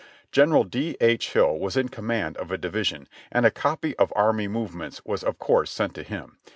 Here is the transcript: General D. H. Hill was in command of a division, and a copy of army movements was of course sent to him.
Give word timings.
General 0.31 0.63
D. 0.63 0.97
H. 0.99 1.33
Hill 1.33 1.59
was 1.59 1.77
in 1.77 1.87
command 1.89 2.35
of 2.37 2.49
a 2.49 2.57
division, 2.57 3.07
and 3.31 3.45
a 3.45 3.51
copy 3.51 3.95
of 3.97 4.11
army 4.15 4.47
movements 4.47 4.99
was 5.05 5.23
of 5.23 5.37
course 5.37 5.69
sent 5.69 5.93
to 5.93 6.01
him. 6.01 6.39